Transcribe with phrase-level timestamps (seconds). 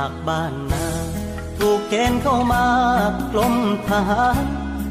[0.00, 0.86] ากบ้านนา
[1.58, 2.66] ถูกเกณฑ์เข้ามา
[3.32, 3.54] กลม
[3.88, 4.44] ทหาร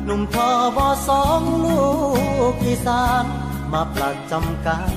[0.05, 1.83] หนุ่มทอบอสองลู
[2.51, 3.25] กอีสาน
[3.71, 4.93] มาปลัดจำการ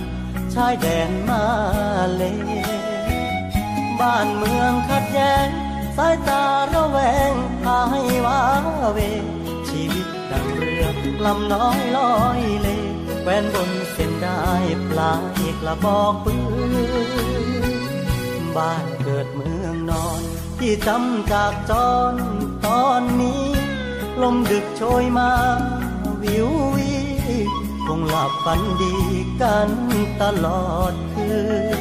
[0.54, 1.44] ชายแดนมา
[2.14, 2.22] เล
[4.00, 5.48] บ้านเมืองขัดแย้ง
[5.96, 6.98] สายตาระแว
[7.30, 8.42] งพาให้ว้า
[8.92, 8.98] เว
[9.68, 10.84] ชีวิตดังเรือ
[11.24, 12.68] ลำน้อยลอยเล
[13.22, 14.42] แวนบนเส้นได้
[14.90, 16.34] ปลายกระบอกปื
[18.42, 19.57] นบ้านเกิดเมือง
[20.60, 22.14] ที่จำจากจอน
[22.66, 23.46] ตอนนี้
[24.22, 25.32] ลมดึกโชยมา
[26.22, 26.92] วิววี
[27.86, 28.94] คงหลับฝันดี
[29.42, 29.70] กัน
[30.22, 31.32] ตลอดคื
[31.76, 31.78] น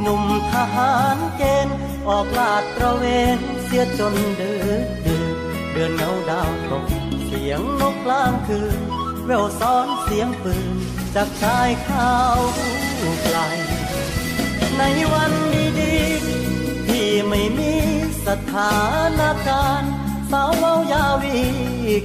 [0.00, 1.76] หนุ่มทหารเกณฑ์
[2.08, 3.04] ออกลาดตระเว
[3.36, 5.26] นเสียจนเดือดเดือ
[5.72, 6.86] เดือนเงาดาวตก
[7.26, 8.80] เสียงนกกลางคืน
[9.26, 10.74] แววซ้อนเสียงปืน
[11.14, 12.14] จากชายเขา
[13.22, 13.38] ไกล
[14.78, 14.82] ใน
[15.12, 15.32] วัน
[15.78, 15.95] ดี
[18.50, 18.76] ถา
[19.20, 19.92] นการณ์
[20.30, 21.38] สาวเว้ายาวี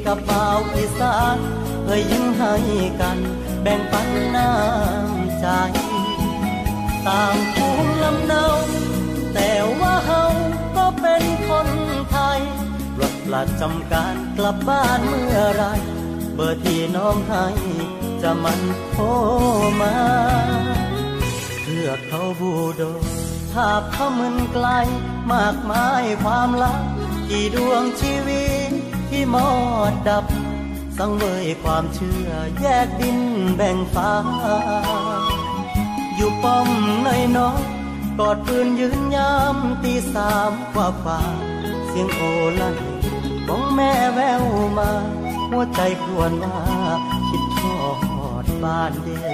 [0.06, 1.38] กับบ่าวอีสาน
[1.84, 2.54] เคยยิ้มให้
[3.02, 3.18] กัน
[3.62, 5.48] แบ่งปันน้ำใจ
[7.08, 8.46] ต่างภูมิลำเนา
[9.34, 10.24] แต่ว่าเฮา
[10.78, 11.68] ก็เป็นคน
[12.12, 12.42] ไทย
[13.00, 15.64] รถประจำการกลับบ้านเมื่อไร
[16.36, 17.46] เบอร์ที่น้องให้
[18.22, 19.04] จะมันโทร
[19.82, 19.96] มา
[21.64, 22.84] เพื่อเขาบูโด
[23.54, 24.68] ภาพเขามึนไกล
[25.32, 26.82] มากมายความลับ
[27.30, 28.72] กี่ดวงชีวิต
[29.10, 29.50] ที่มอ
[29.92, 30.26] ดดับ
[30.98, 32.30] สังเวยความเชื่อ
[32.62, 33.20] แยกดิน
[33.56, 34.12] แบ่งฟ้า
[36.16, 36.70] อยู่ป้อม
[37.04, 37.62] ในน้อย
[38.20, 41.20] กอดปืนยืนยามตีสามกว่าฝ่า
[41.88, 42.22] เสียงโอ
[42.60, 42.76] ลั่น
[43.48, 44.44] ของแม่แวว
[44.78, 44.92] มา
[45.50, 46.58] หัวใจควญว่า
[47.30, 47.78] คิดทอ
[48.44, 49.31] ดบ้านเด็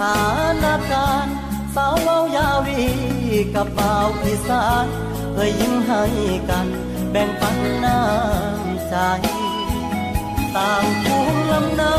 [0.00, 0.20] ถา
[0.64, 1.36] นการณ์
[1.74, 2.82] สาวเว้ายาวี
[3.54, 4.86] กับบ่าวอีสาน
[5.32, 6.02] เคยยิ้มให้
[6.50, 6.66] กัน
[7.10, 8.96] แบ่งปันน้ำใจ
[10.56, 11.96] ต่างภูมิลำเนา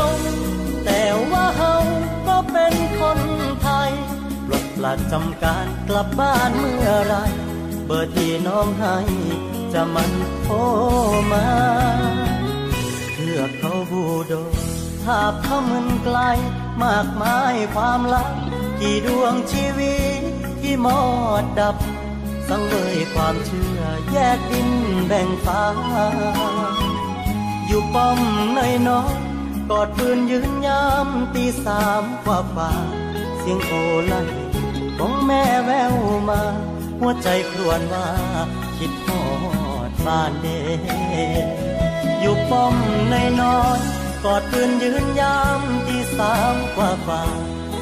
[0.84, 1.74] แต่ว่าเฮา
[2.28, 3.20] ก็เป็นคน
[3.62, 3.90] ไทย
[4.46, 7.14] ปลดปลัดจำการกลับบ้านเมื่อไร
[7.86, 8.96] เบอร์ที่น้องให้
[9.72, 10.56] จะมันโทร
[11.32, 11.46] มา
[13.14, 14.32] เพื่อเขาบูโด
[15.04, 16.18] ภาพเขามึนไกล
[16.82, 18.28] มากมายความลับ
[18.80, 20.22] กี่ดวงชีวิต
[20.60, 21.00] ที่มอ
[21.42, 21.76] ดดับ
[22.48, 23.80] สังเวยความเชื่อ
[24.12, 24.70] แยกดิน
[25.06, 25.64] แบ่งฟ้า
[27.66, 28.18] อยู่ป้อม
[28.56, 29.14] ในน้อย
[29.70, 32.72] กอดปืนยืนยามตีสามกว่าฝ่า
[33.38, 33.72] เสียงโอ
[34.06, 34.14] ไล
[34.98, 35.94] ของแม่แวว
[36.28, 36.42] มา
[36.98, 38.08] หัวใจครวญว่า
[38.78, 39.24] คิดทอ
[39.88, 40.46] ดบ้านเด
[42.20, 42.74] อยู่ป้อม
[43.10, 43.80] ในน้อย
[44.24, 47.22] กอดปืนยืนยามที่สามกว่าฝ่า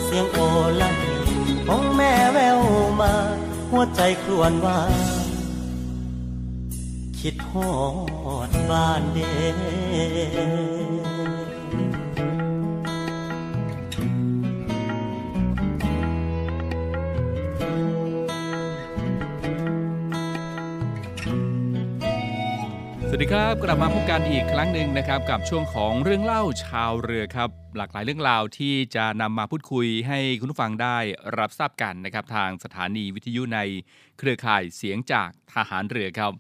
[0.05, 0.39] เสียงโอ
[0.81, 0.97] ลัน
[1.67, 2.61] ของแม่แวว
[3.01, 3.12] มา
[3.71, 4.81] หัวใจครวญว่า
[7.21, 7.71] คิดหอ
[8.49, 10.80] ดบ้านเด้
[23.12, 30.98] สวัสดีครับ กลับมาพบกันอีกครั้งหนึ่งนะครับกับช่วงของเรื่องเล่าชาวเรือครับ หลากหลายเรื่องราวที่จะนำมาพูดคุยให้คุณผู้ฟังได้
[31.39, 33.60] รับทราบกันนะครับทางสถานีวิทยุใน
[34.18, 36.33] เครือข่ายเสียงจากทหารเรือครับ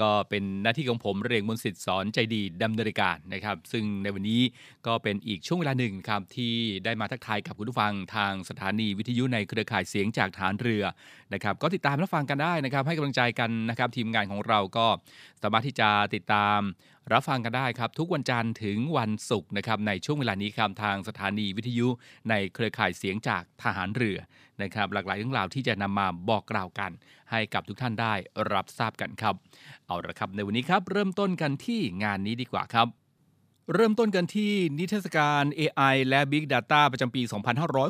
[0.00, 4.42] ก็เป็นหน้าที่ของผมเรียงมนสิทธิ์สอนใจดีดำเนินการนะครับ ซึ่งในวันนี้
[4.86, 6.54] ก็เป็นอีกช่วงเวลาหนึ่งครับที่
[6.84, 10.84] ได้มาทักทายกับคุณผู้ฟังทางสถานีวิทยุในเครือข่ายเสียงจากฐานเรือ
[11.34, 14.86] นะครับก็ติดตามรับฟังกันได้นะครับ ให้กำลังใจกันนะครับ ทีมงานของเราก็
[15.42, 16.58] สามารถที่จะติดตาม
[17.12, 21.88] รับฟังกันได้ครับ ทุกวันจันทร์ถึงวันศุกร์นะครับในช่วงเวลานี้ครับทางสถานีวิทยุ
[22.30, 24.18] ในเครือข่ายเสียงจากทหารเรือ
[24.62, 26.90] นะครับหลากหลายเรื่องราวที่จะนำมาบอกกล่าวกัน
[27.30, 28.14] ให้กับทุกท่านได้
[28.52, 29.34] รับทราบกันครับ
[29.86, 32.88] เอาละครับในวันนี้ครับเริ่มต้นกันที่งานนี้ดีกว่าครับ
[33.74, 37.22] เริ่มต้นกันที่นิทรรศการ AI และ Big Data ประจำปี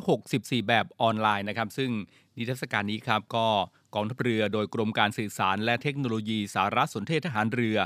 [0.00, 1.90] 2564 แบบออนไลน์นะครับ ซึ่ง
[2.38, 3.46] นิทรรศการนี้ครับก็
[3.94, 7.78] กองทัพเรือโดยกรมการสื่อสารและเทคโนโลยีสารสนเทศทหารเรือ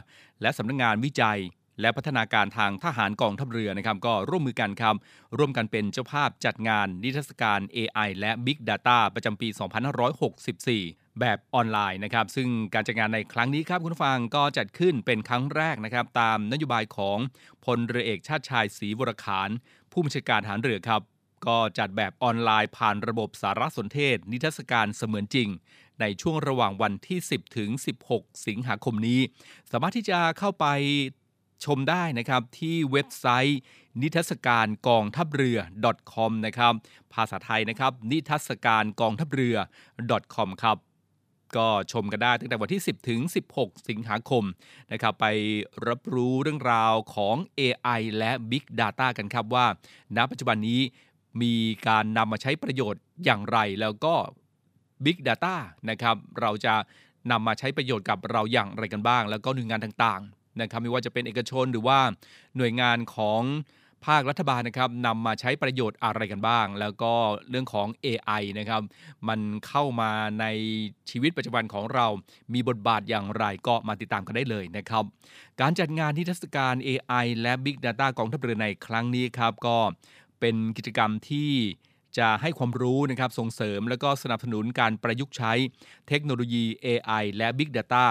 [0.43, 1.41] และสำนักงงานวิจัย
[1.81, 4.95] และพัฒนาการทางทหารกองทัพเรือนะครับก็ร่วมมือกันครับ
[5.39, 9.49] ร่วมกันเป็นเจ้าภาพจัดงานนิทรรศการ AI และ Big Data ประจำปี
[10.35, 17.19] 2564แบบออนไลน์นะครับ ซึ่งการจัดงานในครั้งนี้ครับคุณฟังก็จัดขึ้นเป็นครั้งแรกนะครับ ตามนโยบายของ
[17.65, 19.51] พลเรือเอกชาติชายศรีวรขาน
[19.93, 21.03] ผู้บัญชาการทหารเรือครับ
[21.47, 25.49] ก็จัดแบบออนไลน์ผ่านระบบสารสนเทศ นิทรรศการเสมือนจริง
[26.01, 27.71] ในช่วงระหว่างวันที่ 10 ถึง
[28.09, 29.21] 16 สิงหาคมนี้
[29.71, 30.67] สามารถที่จะเข้าไป
[31.65, 33.61] ชมได้นะครับที่เว็บไซต์
[34.03, 35.59] นิทรรศการกองทัพเรือ
[36.13, 36.73] .com นะครับ
[37.15, 39.57] ภาษาไทยนะครับ นิทรรศการกองทัพเรือ
[40.35, 40.77] .com ครับ
[41.57, 43.21] ก็ชมกันได้ตั้งแต่วันที่ 10 ถึง
[43.55, 44.45] 16 สิงหาคม
[44.93, 45.27] นะครับไป
[45.89, 49.67] รับรู้เรื่องราวของ AI และ Big Data กันครับว่า
[50.17, 50.81] ณปัจจุบันนี้
[51.43, 51.55] มี
[51.89, 54.15] การนำมาใช้ประโยชน์อย่างไร แล้วก็
[55.05, 55.55] Big Data
[55.91, 56.75] นะครับเราจะ
[57.31, 61.99] นำมาใช้ประโยชน์กับเราอย่างไรกันบ้าง แล้วก็หน่วยงานต่างๆนะครับไม่ว่าจะเป็นเอกชนหรือว่า
[62.57, 63.43] หน่วยงานของ
[64.07, 67.13] ภาครัฐบาลนะครับนำมาใช้ประโยชน์อะไรกันบ้าง แล้วก็
[67.51, 68.83] เรื่องของ AI นะครับ
[69.29, 70.11] มันเข้ามา
[70.41, 70.47] ใน
[71.11, 72.07] ชีวิตปัจจุบันของเรา
[72.55, 75.05] มีบทบาทอย่างไรก็มาติดตามกันได้เลยนะครับ
[75.61, 79.79] การจัดงานนิทรรศการ AI และ Big Data กองทัพเรือในครั้งนี้ครับ ก็
[80.41, 81.51] เป็นกิจกรรมที่
[82.19, 85.53] จะให้ความรู้นะครับส่งเสริม และก็สนับสนุนการประยุกต์ใช้
[86.09, 88.05] เทคโนโลยี AI และ Big Data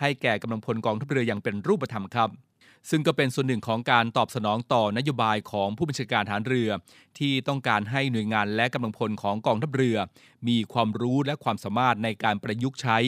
[0.00, 2.30] ให้แก่กำลังพลกองทัพเรืออย่างเป็นรูปธรรมครับ
[2.90, 6.70] ซึ่งก็เป็นส่วนหนึ่งของการตอบสนองต่อนโยบายของผู้บัญชาการทหารเรือ
[7.18, 9.96] ที่ต้องการให้หน่วยงานและกำลังพลของกองทัพเรือ
[10.48, 12.98] มีความรู้และความสามารถในการประยุกต์ใช้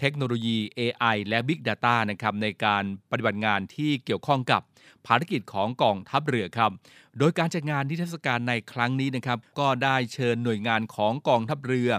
[0.00, 4.60] เทคโนโลยี AI และ Big Data นะครับในการปฏิบัติงานที่เกี่ยวข้องกับ
[5.06, 6.70] ภารกิจของกองทัพเรือครับ
[7.18, 11.90] โดยการจัดงานนิทรรศการในครั้งนี้นะครับ ก็ได้เชิญหน่วยงานของกองทัพเรือ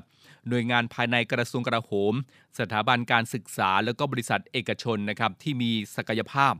[0.49, 2.13] หน่วยงานภายในกระทรวงกลาโหม
[2.59, 6.53] สถาบันการศึกษา แล้วก็บริษัทเอกชนนะครับที่มีศักยภาพ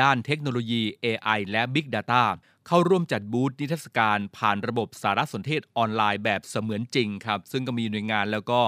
[0.00, 2.24] ด้านเทคโนโลยี AI และ Big Data
[2.66, 8.60] เข้าร่วมจัดบูธนิทรรศการผ่านระบบสารสนเทศออนไลน์แบบเสมือนจริงครับซึ่งก็มีหน่วยงานแล้วก็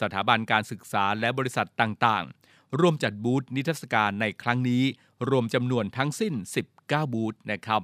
[0.00, 4.82] สถาบันการศึกษาและบริษัทต่างๆ ร่วมจัดบูธนิทรรศการในครั้งนี้
[5.30, 6.34] รวมจำนวนทั้งสิ้น
[6.74, 7.82] 19 บูธนะครับ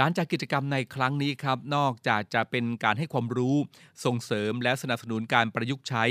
[0.00, 3.56] การจัดกิจกรรมในครั้งนี้ครับ นอกจากจะเป็นการให้ความรู้
[4.04, 6.04] ส่งเสริมและสนับสนุนการประยุกต์ใช้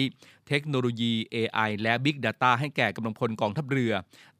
[0.48, 3.94] เทคโนโลยี AI และ Big Data ให้แก่กำลังพลกองทัพเรือ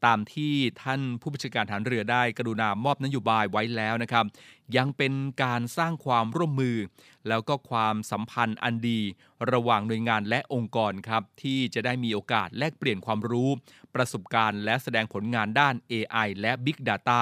[0.04, 4.24] ตามที่ท่านผู้บัญชาการฐานเรือได้กรุณามอบนโยบายไว้แล้วนะครับ
[4.76, 5.12] ยังเป็น
[5.44, 6.78] การสร้างความร่วมมือ
[7.28, 9.00] แล้วก็ความสัมพันธ์อันดี
[9.52, 13.50] ระหว่างหน่วยงานและองค์กรครับ ที่จะได้มีโอกาสแลกเปลี่ยนความรู้
[13.94, 17.20] ประสบการณ์ และแสดงผลงานด้าน AI และ Big Data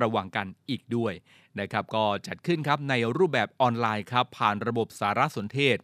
[0.00, 1.14] ระหว่างกันอีกด้วย
[1.60, 5.76] นะครับก็จัดขึ้นครับในรูปแบบออนไลน์ครับผ่านระบบสารสนเทศ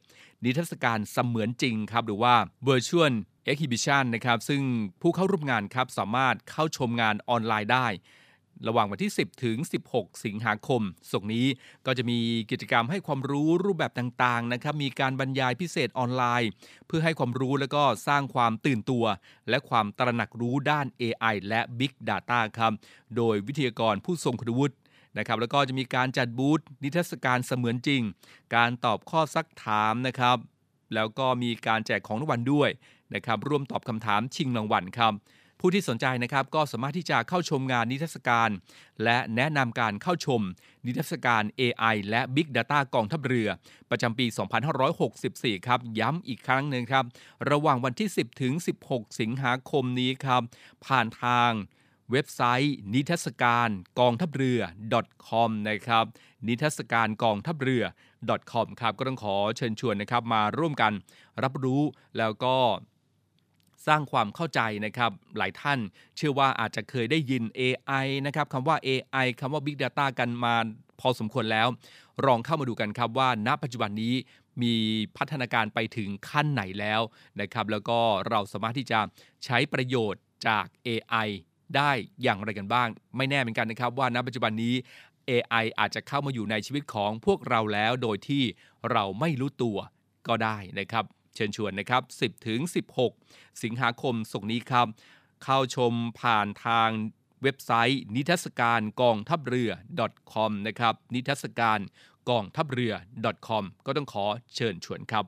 [0.45, 2.35] นิทรรศการเสมือนจริงครับหรือว่า
[2.69, 3.15] Virtual
[3.51, 4.63] Exhibition นะครับซึ่ง
[5.03, 7.89] ผู้เข้าร่วมงานครับสามารถเข้าชมงานออนไลน์ได้
[8.69, 9.57] ระหว่างวันที่ 10 ถึง
[9.91, 11.47] 16 สิงหาคมศกนี้
[11.87, 12.19] ก็จะมี
[12.51, 16.51] กิจกรรมให้ความรู้รูปแบบต่างๆนะครับมีการบรรยายพิเศษออนไลน์
[16.87, 19.05] เพื่อให้ความรู้แล้วก็สร้างความตื่นตัว
[19.49, 22.73] และความตระหนักรู้ด้าน AI และ Big Data ครับ
[23.17, 24.75] โดยวิทยากรผู้ทรงคุณวุฒิ
[25.19, 28.03] นะครับแล้วก็จะมีการจัดบูธนิทรรศการเสมือนจริง
[28.57, 30.37] การตอบข้อซักถามนะครับ
[30.95, 32.71] แล้วก็มีการแจกของรางวัลด้วย
[33.15, 35.15] นะครับร่วมตอบคำถามชิงรางวัลครับ
[35.61, 38.51] ผู้ที่สนใจนะครับก็สามารถที่จะเข้าชมงานนิทรรศการ
[39.05, 40.41] และแนะนำการเข้าชม
[40.87, 43.49] นิทรรศการ AI และ Big Data กองทัพเรือ
[43.91, 44.27] ประจำปี
[44.97, 47.05] 2564 ครับ ย้ำอีกครั้งหนึ่งครับ
[47.51, 48.53] ระหว่างวันที่ 10 ถึง
[48.87, 50.43] 16 สิงหาคมนี้ครับ
[50.87, 51.51] ผ่านทาง
[52.11, 53.69] เว็บไซต์ นิทรรศการ
[54.01, 54.61] กองทัพเรือ
[55.29, 56.05] .com นะครับ
[56.49, 57.85] นิทรรศการกองทัพเรือ
[58.53, 60.93] .com ครับก็ต้องขอเชิญชวนนะครับมาร่วมกัน
[61.43, 61.83] รับรู้
[62.19, 62.57] แล้วก็
[63.87, 65.79] สร้างความเข้าใจนะครับหลายท่าน
[66.17, 70.55] เชื่อว่าอาจจะเคยได้ยิน AI นะครับคำว่า AI คำว่า Big Data กันมา
[71.01, 71.69] พอสมควรแล้ว
[72.27, 74.15] ลองเข้ามาดูกันครับว่า ณปัจจุบันนี้
[74.63, 74.75] มี
[75.17, 77.01] พัฒนาการไปถึงขั้นไหนแล้ว
[77.41, 77.99] นะครับแล้วก็
[78.29, 79.01] เราสามารถที่จะ
[79.45, 81.29] ใช้ประโยชน์จาก AI
[81.77, 84.75] ได้อย่างไรกันบ้าง ไม่แน่เหมือนกันนะครับว่าณปัจจุบันนี้
[85.31, 88.45] AI อาจจะเข้ามาอยู่ในชีวิตของพวกเราแล้ว โดยที่
[88.91, 89.79] เราไม่รู้ตัว
[90.29, 92.61] ก็ได้นะครับ เชิญชวนนะครับ 10ถึง
[93.13, 94.87] 16 สิงหาคมศกนี้ครับ
[95.45, 96.91] เข้าชมผ่านทาง
[97.43, 99.71] เว็บไซต์ นิทรรศการกองทัพเรือ
[100.33, 101.79] .com นะครับนิทรรศการ
[102.31, 102.95] กองทัพเรือ
[103.49, 104.25] .com ก็ต้องขอ
[104.57, 105.25] เชิญชวนครับ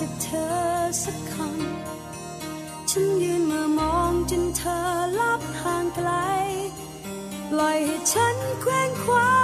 [0.00, 0.54] จากเธอ
[1.02, 4.78] สักคำฉันยืนเมื่อมองจนเธอ
[5.20, 6.10] ลับห่างไกล
[7.50, 9.43] ปล่อยให้ฉันแคว้งคว้าง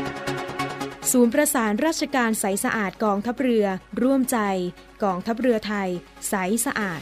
[1.09, 3.65] ศูนย์ประสานราชการใสสะอาดกองทัพเรือ
[4.01, 4.37] ร่วมใจ
[5.03, 5.89] กองทัพเรือไทย
[6.29, 6.33] ใส
[6.65, 7.01] สะอาด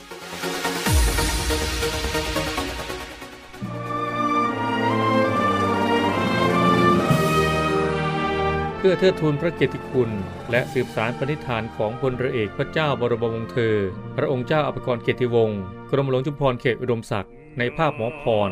[8.78, 10.10] เพื่อเทิดทูนพระเกียรติคุณ
[10.52, 13.76] และสืบสารปณิธานของพลเรือเอกพระเจ้าบรมวงศ์เธอ
[14.18, 18.52] พระองค์เจ้าอภิกรเกียรติวงศ์กรมหลวงจุฬาภรณ์เขตอุดมศักดิ์ในภาพหมอพร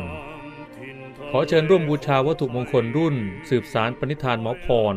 [1.30, 3.16] ขอเชิญร่วมบูชาวัตถุมงคลรุ่น
[3.50, 4.96] สืบสารปณิธานหมอพร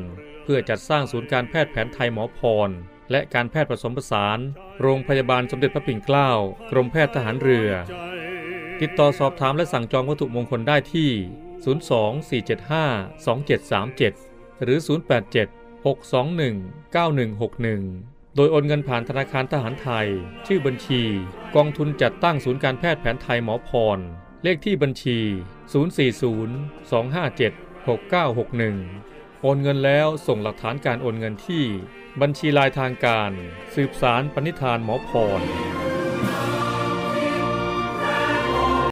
[0.53, 2.70] พื่อจัดสร้างศูนย์การแพทย์แผนไทยหมอพร
[3.12, 4.39] และการแพทย์ผสมผสาน
[4.81, 6.29] โรงพยาบาลสมเด็จพระปิ่นเกล้า
[6.72, 7.70] กรมแพทย์ทหารเรือ
[8.81, 11.10] ติดต่อสอบถามและสั่งจองวัตถุมงคลได้ที่
[12.51, 14.88] 024752737 หรือ 087
[15.86, 20.08] 621 9161โดยโอนเงินผ่านธนาคารทหารไทย
[20.48, 21.01] ชื่อบัญชี
[21.55, 24.00] กองทุนจัดตั้งศูนย์การแพทย์แผนไทยหมอพร
[24.43, 25.17] เลขที่บัญชี
[25.72, 31.64] 040 257 6961 โอนเงินแล้วส่งหลักฐานการโอนเงินที่
[32.22, 33.32] บัญชีลายทางการ
[33.75, 35.42] สืบสารปณิธานหมอพร